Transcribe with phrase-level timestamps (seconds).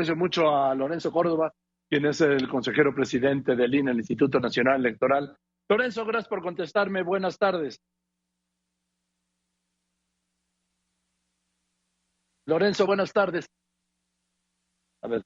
[0.00, 1.52] aprecio mucho a Lorenzo Córdoba,
[1.86, 5.36] quien es el consejero presidente del INE, el Instituto Nacional Electoral.
[5.68, 7.02] Lorenzo, gracias por contestarme.
[7.02, 7.78] Buenas tardes.
[12.46, 13.46] Lorenzo, buenas tardes.
[15.02, 15.22] A ver.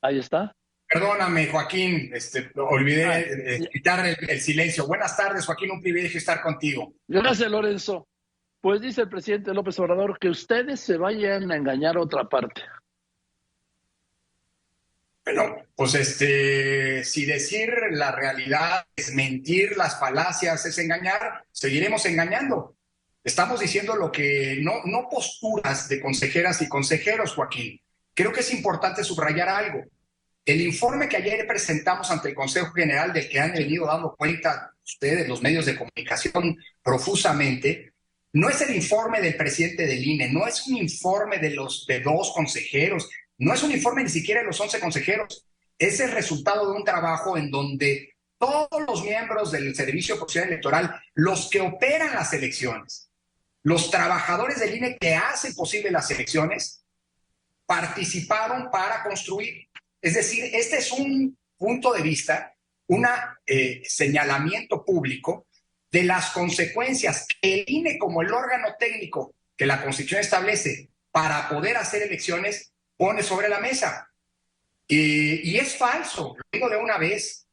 [0.00, 0.50] Ahí está.
[0.88, 4.86] Perdóname, Joaquín, este, olvidé ah, eh, quitar el, silencio.
[4.86, 6.94] Buenas tardes, Joaquín, un privilegio estar contigo.
[7.06, 8.08] Gracias, Lorenzo.
[8.64, 12.62] Pues dice el presidente López Obrador que ustedes se vayan a engañar a otra parte.
[15.22, 22.74] Bueno, pues este, si decir la realidad es mentir, las falacias es engañar, seguiremos engañando.
[23.22, 27.78] Estamos diciendo lo que no, no posturas de consejeras y consejeros, Joaquín.
[28.14, 29.84] Creo que es importante subrayar algo.
[30.42, 34.72] El informe que ayer presentamos ante el Consejo General del que han venido dando cuenta
[34.82, 37.93] ustedes, los medios de comunicación, profusamente,
[38.34, 42.32] no es el informe del presidente del INE, no es un informe de los dos
[42.34, 45.46] consejeros, no es un informe ni siquiera de los 11 consejeros,
[45.78, 51.00] es el resultado de un trabajo en donde todos los miembros del Servicio Profesional Electoral,
[51.14, 53.08] los que operan las elecciones,
[53.62, 56.84] los trabajadores del INE que hacen posible las elecciones,
[57.66, 59.68] participaron para construir.
[60.02, 62.52] Es decir, este es un punto de vista,
[62.88, 63.06] un
[63.46, 65.46] eh, señalamiento público
[65.94, 71.48] de las consecuencias que el INE como el órgano técnico que la Constitución establece para
[71.48, 74.10] poder hacer elecciones pone sobre la mesa.
[74.88, 77.46] y es falso, lo digo de una vez,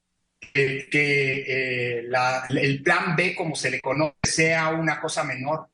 [0.53, 2.09] que, eh,
[2.49, 5.69] el plan B, como se le conoce, sea una cosa menor.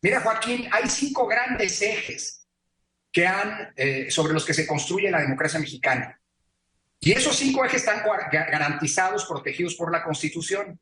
[0.00, 2.46] Mira, Joaquín, hay cinco grandes ejes
[3.12, 6.20] que han, eh, sobre los que se construye la democracia mexicana.
[6.98, 10.80] Y esos cinco ejes están garantizados, protegidos por la Constitución.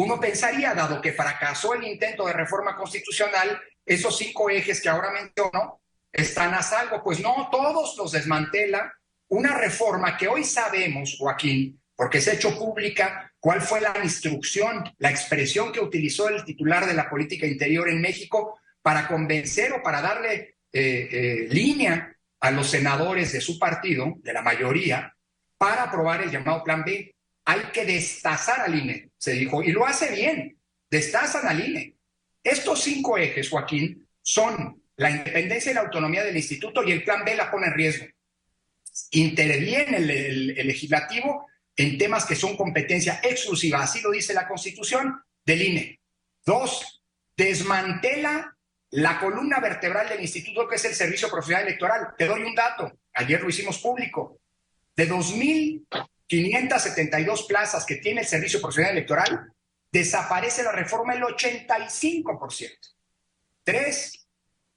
[0.00, 5.10] Uno pensaría, dado que fracasó el intento de reforma constitucional, esos cinco ejes que ahora
[5.10, 5.80] menciono
[6.12, 7.02] están a salvo.
[7.02, 8.94] Pues no, todos los desmantela
[9.26, 14.84] una reforma que hoy sabemos, Joaquín, porque se ha hecho pública, cuál fue la instrucción,
[14.98, 19.82] la expresión que utilizó el titular de la política interior en México para convencer o
[19.82, 25.12] para darle eh, eh, línea a los senadores de su partido, de la mayoría,
[25.56, 27.16] para aprobar el llamado Plan B.
[27.48, 30.58] Hay que destazar al INE, se dijo, y lo hace bien,
[30.90, 31.94] destazan al INE.
[32.44, 37.24] Estos cinco ejes, Joaquín, son la independencia y la autonomía del instituto y el Plan
[37.24, 38.06] B la pone en riesgo.
[39.12, 45.62] Interviene el legislativo en temas que son competencia exclusiva, así lo dice la Constitución del
[45.62, 46.00] INE.
[46.44, 47.02] Dos,
[47.34, 48.54] desmantela
[48.90, 52.08] la columna vertebral del instituto, que es el Servicio Profesional Electoral.
[52.18, 54.38] Te doy un dato, ayer lo hicimos público.
[54.94, 55.06] De
[56.28, 59.52] 2.572 plazas que tiene el Servicio Profesional Electoral,
[59.90, 62.70] desaparece la reforma el 85%.
[63.64, 64.26] Tres,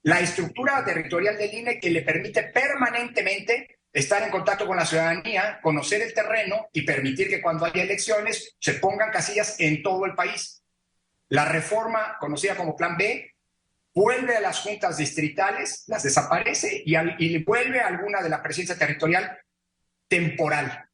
[0.02, 5.60] la estructura territorial del INE que le permite permanentemente estar en contacto con la ciudadanía,
[5.62, 10.14] conocer el terreno y permitir que cuando haya elecciones se pongan casillas en todo el
[10.14, 10.62] país.
[11.28, 13.34] La reforma conocida como Plan B
[13.94, 18.78] vuelve a las juntas distritales, las desaparece y, y vuelve a alguna de la presidencia
[18.78, 19.38] territorial
[20.08, 20.88] temporal.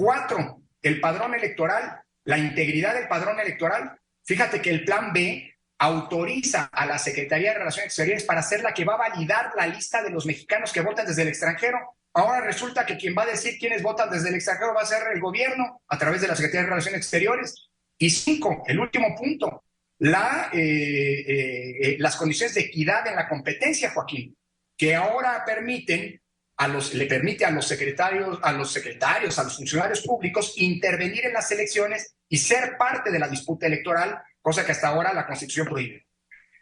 [0.00, 3.98] Cuatro, el padrón electoral, la integridad del padrón electoral.
[4.24, 8.72] Fíjate que el plan B autoriza a la Secretaría de Relaciones Exteriores para ser la
[8.72, 11.98] que va a validar la lista de los mexicanos que votan desde el extranjero.
[12.14, 15.02] Ahora resulta que quien va a decir quiénes votan desde el extranjero va a ser
[15.12, 17.68] el gobierno a través de la Secretaría de Relaciones Exteriores.
[17.98, 19.64] Y cinco, el último punto,
[20.00, 20.08] eh,
[20.54, 24.34] eh, eh, las condiciones de equidad en la competencia, Joaquín,
[24.78, 26.18] que ahora permiten
[26.60, 31.24] a los, le permite a los secretarios, a los secretarios, a los funcionarios públicos intervenir
[31.24, 35.26] en las elecciones y ser parte de la disputa electoral, cosa que hasta ahora la
[35.26, 36.04] Constitución prohíbe.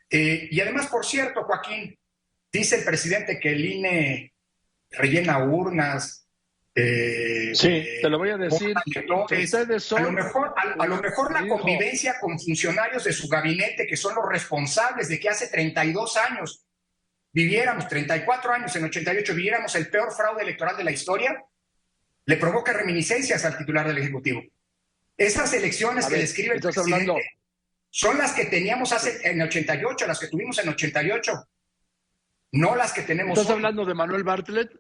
[0.08, 1.98] y además, por cierto, Joaquín,
[2.52, 4.32] dice el presidente que el INE
[4.92, 6.28] rellena urnas,
[6.76, 8.72] eh, sí, te lo voy a decir.
[8.76, 14.14] a, lo mejor, a, lo mejor la convivencia con funcionarios de su gabinete, que son
[14.14, 16.67] los responsables de que hace 32 años
[17.32, 21.42] viviéramos, 34 años en 88, viviéramos el peor fraude electoral de la historia,
[22.26, 24.42] le provoca reminiscencias al titular del Ejecutivo.
[25.16, 27.38] Esas elecciones que describe el presidente
[27.90, 31.48] son las que teníamos hace en 88, las que tuvimos en 88,
[32.52, 34.70] no las que tenemos ¿Estás hablando de Manuel Bartlett?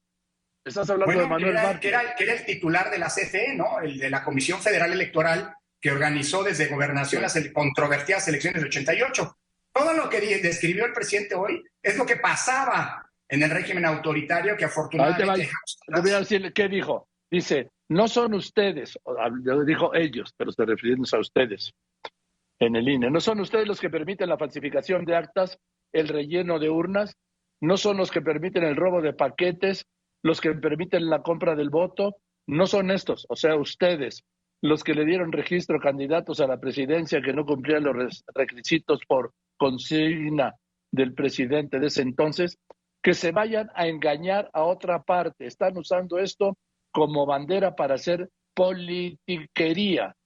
[0.64, 3.80] Estás hablando de Manuel que era, que era, el titular de la CFE, ¿no?
[3.80, 9.37] El de la Comisión Federal Electoral que organizó desde gobernación las controvertidas elecciones de 88.
[9.78, 14.56] Todo lo que describió el presidente hoy es lo que pasaba en el régimen autoritario
[14.56, 15.48] que afortunadamente...
[15.86, 17.08] Te voy a decir qué dijo.
[17.30, 18.98] Dice, no son ustedes,
[19.66, 21.72] dijo ellos, pero se refiriéndose a ustedes
[22.58, 25.58] en el INE, no son ustedes los que permiten la falsificación de actas,
[25.92, 27.16] el relleno de urnas
[27.60, 29.86] no son los que permiten el robo de paquetes,
[30.22, 32.16] los que permiten la compra del voto,
[32.46, 34.24] no son estos, o sea, ustedes,
[34.60, 39.32] los que le dieron registro candidatos a la presidencia que no cumplían los requisitos por
[39.56, 40.54] consigna
[40.90, 42.58] del presidente de ese entonces,
[43.02, 45.46] que se vayan a engañar a otra parte.
[45.46, 46.56] Están usando esto
[46.92, 50.16] como bandera para hacer politiquería.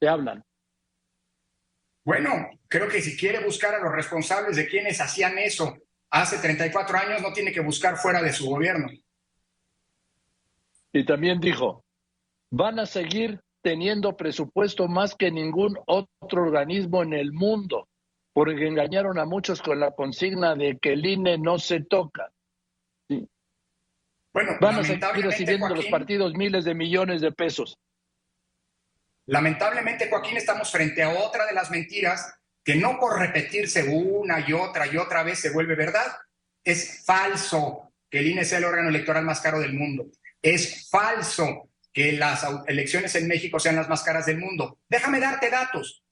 [0.00, 0.42] Te hablan.
[2.04, 5.76] Bueno, creo que si quiere buscar a los responsables de quienes hacían eso
[6.10, 8.88] hace 34 años, no tiene que buscar fuera de su gobierno.
[10.92, 11.84] Y también dijo,
[12.50, 17.88] van a seguir teniendo presupuesto más que ningún otro organismo en el mundo,
[18.32, 22.32] porque engañaron a muchos con la consigna de que el INE no se toca.
[24.34, 27.78] Bueno, van a seguir recibiendo los partidos miles de millones de pesos.
[29.26, 34.52] Lamentablemente, Joaquín, estamos frente a otra de las mentiras que no por repetirse una y
[34.52, 36.06] otra y otra vez se vuelve verdad.
[36.64, 40.06] Es falso que el INE sea el órgano electoral más caro del mundo.
[40.40, 44.78] Es falso que las elecciones en México sean las más caras del mundo.
[44.88, 46.02] Déjame darte datos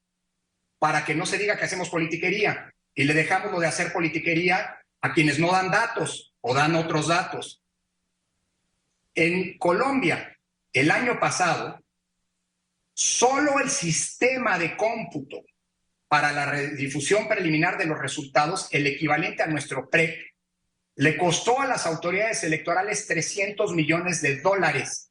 [0.77, 4.79] para que no se diga que hacemos politiquería y le dejamos lo de hacer politiquería
[5.01, 7.63] a quienes no dan datos o dan otros datos.
[9.15, 10.37] En Colombia,
[10.73, 11.83] el año pasado,
[12.93, 15.43] solo el sistema de cómputo
[16.07, 20.31] para la difusión preliminar de los resultados, el equivalente a nuestro PREP,
[20.95, 25.10] le costó a las autoridades electorales 300 millones de dólares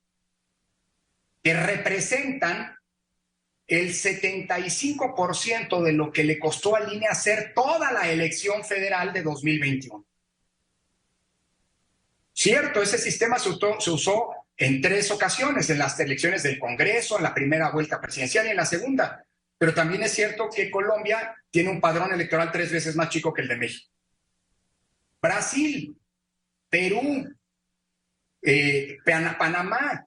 [1.42, 2.76] que representan
[3.66, 9.22] el 75% de lo que le costó a línea hacer toda la elección federal de
[9.22, 10.04] 2021.
[12.32, 17.32] Cierto, ese sistema se usó, en tres ocasiones, en las elecciones del Congreso, en la
[17.32, 19.24] primera vuelta presidencial y en la segunda.
[19.56, 23.42] Pero también es cierto que Colombia tiene un padrón electoral tres veces más chico que
[23.42, 23.90] el de México.
[25.20, 25.96] Brasil,
[26.68, 27.28] Perú,
[28.42, 30.06] eh, Panamá,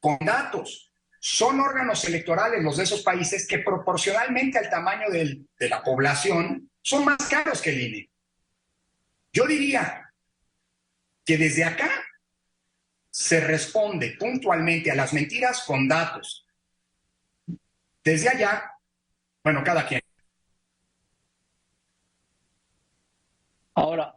[0.00, 0.92] con datos.
[1.20, 7.04] Son órganos electorales los de esos países que proporcionalmente al tamaño de la población son
[7.04, 8.10] más caros que el INE.
[9.32, 10.12] Yo diría
[11.24, 11.90] que desde acá
[13.10, 16.46] se responde puntualmente a las mentiras con datos.
[18.04, 18.72] Desde allá,
[19.42, 20.00] bueno, cada quien.
[23.74, 24.14] Ahora,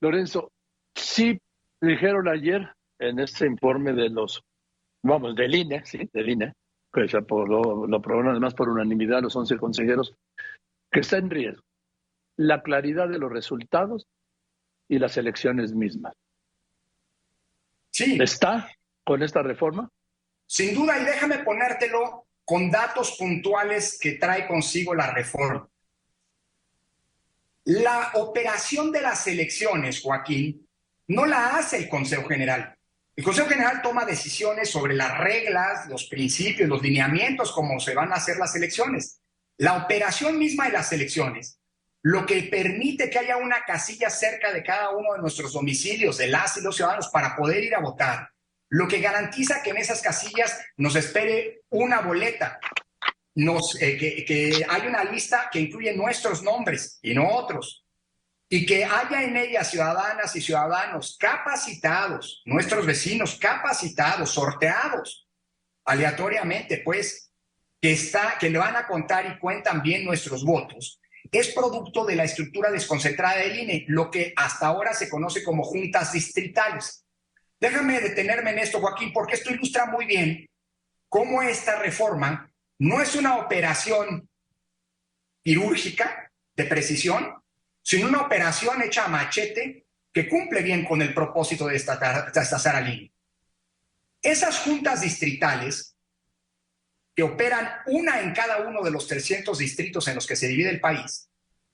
[0.00, 0.50] Lorenzo,
[0.94, 1.40] sí
[1.80, 4.42] dijeron ayer en este informe de los
[5.02, 6.54] vamos, del INE, sí, del INE,
[6.92, 10.14] que se lo aprobaron además por unanimidad los 11 consejeros,
[10.90, 11.62] que está en riesgo
[12.40, 14.08] la claridad de los resultados
[14.88, 16.14] y las elecciones mismas.
[17.90, 18.18] Sí.
[18.18, 18.70] ¿Está
[19.04, 19.90] con esta reforma?
[20.46, 25.68] Sin duda, y déjame ponértelo con datos puntuales que trae consigo la reforma.
[27.64, 30.66] La operación de las elecciones, Joaquín,
[31.08, 32.74] no la hace el Consejo General.
[33.16, 38.12] El Consejo General toma decisiones sobre las reglas, los principios, los lineamientos, cómo se van
[38.12, 39.20] a hacer las elecciones.
[39.58, 41.60] La operación misma de las elecciones,
[42.02, 46.28] lo que permite que haya una casilla cerca de cada uno de nuestros domicilios, de
[46.28, 48.30] las y los ciudadanos, para poder ir a votar,
[48.70, 52.58] lo que garantiza que en esas casillas nos espere una boleta,
[53.34, 57.84] eh, que, que hay una lista que incluye nuestros nombres y no otros
[58.52, 65.28] y que haya en ella ciudadanas y ciudadanos capacitados, nuestros vecinos capacitados, sorteados
[65.84, 67.30] aleatoriamente, pues,
[67.80, 72.16] que, está, que le van a contar y cuentan bien nuestros votos, es producto de
[72.16, 77.04] la estructura desconcentrada del INE, lo que hasta ahora se conoce como juntas distritales.
[77.60, 80.46] Déjame detenerme en esto, Joaquín, porque esto ilustra muy bien
[81.08, 84.28] cómo esta reforma no es una operación
[85.44, 87.39] quirúrgica de precisión,
[87.90, 92.80] sino una operación hecha a machete que cumple bien con el propósito de esta, esta
[92.80, 93.10] línea.
[94.22, 95.96] Esas juntas distritales,
[97.16, 100.70] que operan una en cada uno de los 300 distritos en los que se divide
[100.70, 101.28] el país,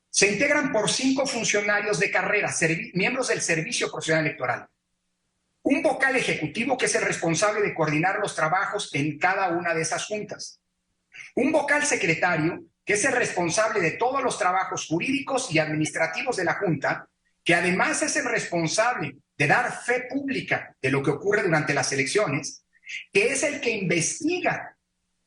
[0.09, 2.51] se integran por cinco funcionarios de carrera,
[2.95, 4.67] miembros del Servicio Profesional Electoral.
[5.65, 9.83] Un vocal ejecutivo que es el responsable de coordinar los trabajos en cada una de
[9.83, 10.63] esas juntas.
[11.35, 16.45] Un vocal secretario que es el responsable de todos los trabajos jurídicos y administrativos de
[16.45, 17.09] la Junta,
[17.45, 21.93] que además es el responsable de dar fe pública de lo que ocurre durante las
[21.93, 22.65] elecciones,
[23.13, 24.77] que es el que investiga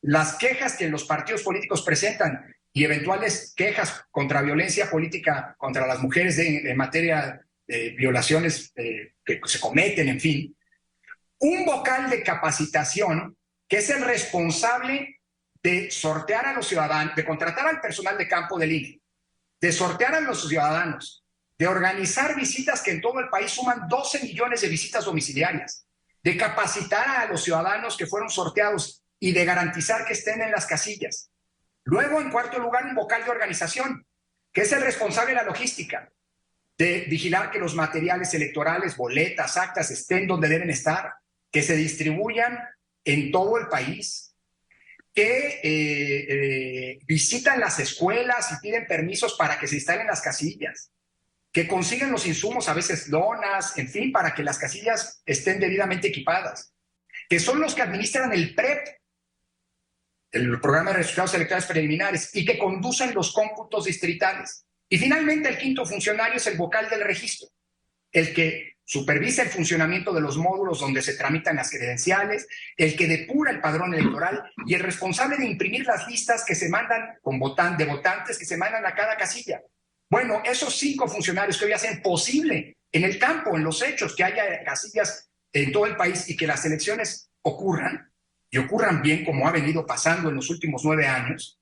[0.01, 5.99] las quejas que los partidos políticos presentan y eventuales quejas contra violencia política contra las
[5.99, 10.55] mujeres en materia de violaciones eh, que se cometen, en fin.
[11.39, 13.35] Un vocal de capacitación
[13.67, 15.18] que es el responsable
[15.61, 19.01] de sortear a los ciudadanos, de contratar al personal de campo del INE,
[19.59, 21.23] de sortear a los ciudadanos,
[21.57, 25.85] de organizar visitas que en todo el país suman 12 millones de visitas domiciliarias,
[26.23, 30.65] de capacitar a los ciudadanos que fueron sorteados y de garantizar que estén en las
[30.65, 31.29] casillas.
[31.83, 34.05] Luego, en cuarto lugar, un vocal de organización,
[34.53, 36.09] que es el responsable de la logística,
[36.77, 41.13] de vigilar que los materiales electorales, boletas, actas estén donde deben estar,
[41.51, 42.57] que se distribuyan
[43.03, 44.28] en todo el país,
[45.13, 50.91] que eh, eh, visitan las escuelas y piden permisos para que se instalen las casillas,
[51.51, 56.07] que consiguen los insumos, a veces lonas, en fin, para que las casillas estén debidamente
[56.09, 56.73] equipadas,
[57.27, 58.87] que son los que administran el PREP,
[60.31, 64.65] el programa de resultados electorales preliminares, y que conducen los cómputos distritales.
[64.87, 67.47] Y finalmente el quinto funcionario es el vocal del registro,
[68.11, 73.07] el que supervisa el funcionamiento de los módulos donde se tramitan las credenciales, el que
[73.07, 77.39] depura el padrón electoral y el responsable de imprimir las listas que se mandan con
[77.39, 79.61] de votantes que se mandan a cada casilla.
[80.09, 84.23] Bueno, esos cinco funcionarios que hoy hacen posible en el campo, en los hechos, que
[84.23, 88.11] haya casillas en todo el país y que las elecciones ocurran,
[88.49, 91.59] y ocurran bien como ha venido pasando en los últimos nueve años,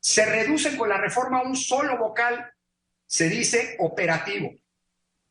[0.00, 2.52] se reducen con la reforma a un solo vocal
[3.06, 4.54] se dice operativo.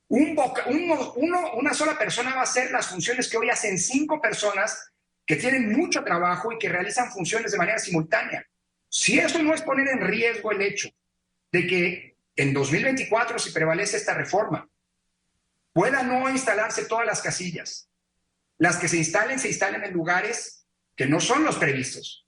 [0.09, 0.37] Un
[0.67, 4.91] uno, una sola persona va a hacer las funciones que hoy hacen cinco personas
[5.25, 8.45] que tienen mucho trabajo y que realizan funciones de manera simultánea.
[8.87, 10.89] Si eso no es poner en riesgo el hecho
[11.51, 14.69] de que en 2024, si prevalece esta reforma,
[15.73, 17.89] pueda no instalarse todas las casillas.
[18.57, 22.27] Las que se instalen, se instalen en lugares que no son los previstos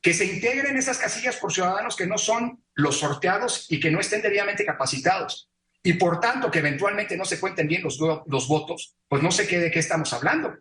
[0.00, 4.00] que se integren esas casillas por ciudadanos que no son los sorteados y que no
[4.00, 5.49] estén debidamente capacitados.
[5.82, 9.46] Y por tanto, que eventualmente no se cuenten bien los, los votos, pues no sé
[9.46, 10.54] qué de qué estamos hablando.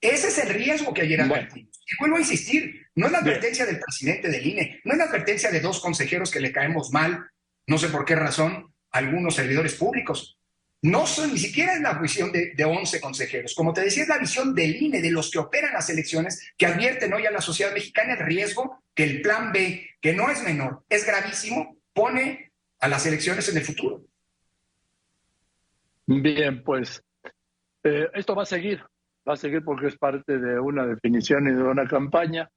[0.00, 1.80] Ese es el riesgo que ayer advertimos.
[1.86, 5.04] Y vuelvo a insistir, no es la advertencia del presidente del INE, no es la
[5.04, 7.26] advertencia de dos consejeros que le caemos mal,
[7.66, 10.38] no sé por qué razón, a algunos servidores públicos.
[10.82, 13.54] No son, ni siquiera es la visión de, de 11 consejeros.
[13.54, 16.64] Como te decía, es la visión del INE, de los que operan las elecciones, que
[16.64, 20.42] advierten hoy a la sociedad mexicana el riesgo que el plan B, que no es
[20.42, 24.04] menor, es gravísimo, pone a las elecciones en el futuro.
[26.12, 27.04] Bien, pues
[27.84, 28.82] eh, esto va a seguir,
[29.26, 32.50] va a seguir porque es parte de una definición y de una campaña,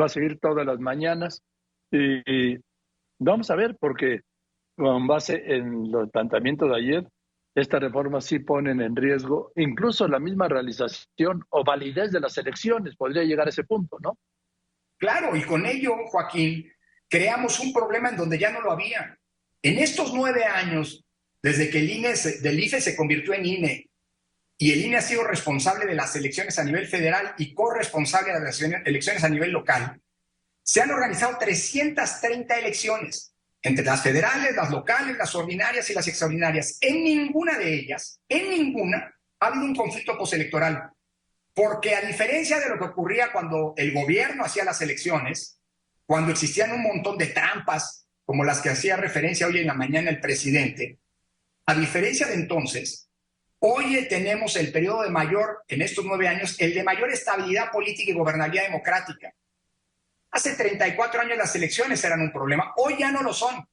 [0.00, 1.42] va a seguir todas las mañanas
[1.90, 2.60] y, y
[3.18, 4.20] vamos a ver porque
[4.76, 7.08] con base en los planteamientos de ayer,
[7.56, 12.94] estas reformas sí ponen en riesgo incluso la misma realización o validez de las elecciones,
[12.94, 14.18] podría llegar a ese punto, ¿no?
[14.98, 16.70] Claro, y con ello, Joaquín,
[17.08, 19.18] creamos un problema en donde ya no lo había.
[19.62, 21.04] En estos nueve años,
[21.42, 23.90] desde que el INE del IFE se convirtió en INE
[24.58, 28.40] y el INE ha sido responsable de las elecciones a nivel federal y corresponsable de
[28.40, 30.00] las elecciones a nivel local,
[30.62, 36.78] se han organizado 330 elecciones entre las federales, las locales, las ordinarias y las extraordinarias.
[36.80, 40.90] En ninguna de ellas, en ninguna, ha habido un conflicto postelectoral.
[41.54, 45.58] Porque a diferencia de lo que ocurría cuando el gobierno hacía las elecciones,
[46.06, 50.10] cuando existían un montón de trampas, como las que hacía referencia hoy en la mañana
[50.10, 50.98] el presidente,
[51.70, 53.08] a diferencia de entonces,
[53.60, 58.10] hoy tenemos el periodo de mayor, en estos nueve años, el de mayor estabilidad política
[58.10, 59.32] y gobernabilidad democrática.
[60.32, 63.64] Hace 34 años las elecciones eran un problema, hoy ya no lo son.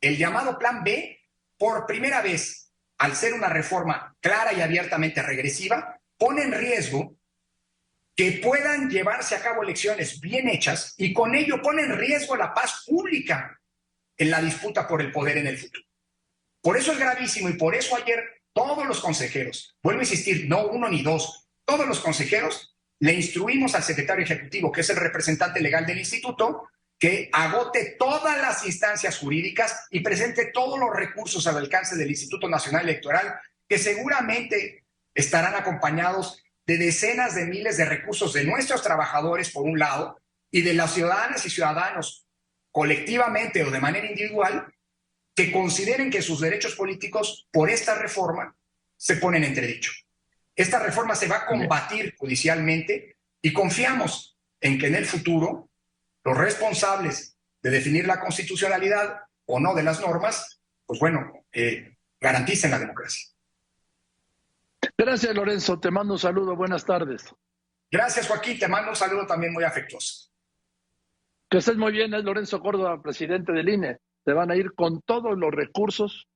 [0.00, 1.16] El llamado Plan B,
[1.56, 7.18] por primera vez, al ser una reforma clara y abiertamente regresiva, pone en riesgo
[8.16, 12.52] que puedan llevarse a cabo elecciones bien hechas y con ello pone en riesgo la
[12.52, 13.60] paz pública
[14.16, 15.87] en la disputa por el poder en el futuro.
[16.62, 18.22] Por eso es gravísimo y por eso ayer
[18.52, 23.74] todos los consejeros, vuelvo a insistir, no uno ni dos, todos los consejeros le instruimos
[23.74, 29.18] al secretario ejecutivo, que es el representante legal del instituto, que agote todas las instancias
[29.18, 33.38] jurídicas y presente todos los recursos al alcance del Instituto Nacional Electoral,
[33.68, 34.84] que seguramente
[35.14, 40.62] estarán acompañados de decenas de miles de recursos de nuestros trabajadores, por un lado, y
[40.62, 42.26] de las ciudadanas y ciudadanos
[42.72, 44.66] colectivamente o de manera individual,
[45.38, 48.56] que consideren que sus derechos políticos por esta reforma
[48.96, 49.92] se ponen entredicho.
[50.56, 55.70] Esta reforma se va a combatir judicialmente y confiamos en que en el futuro
[56.24, 62.72] los responsables de definir la constitucionalidad o no de las normas, pues bueno, eh, garanticen
[62.72, 63.28] la democracia.
[64.96, 65.78] Gracias, Lorenzo.
[65.78, 66.56] Te mando un saludo.
[66.56, 67.32] Buenas tardes.
[67.92, 68.58] Gracias, Joaquín.
[68.58, 70.32] Te mando un saludo también muy afectuoso.
[71.48, 72.12] Que estés muy bien.
[72.12, 73.98] Es Lorenzo Córdoba, presidente del INE.
[74.28, 76.28] Te van a ir con todos los recursos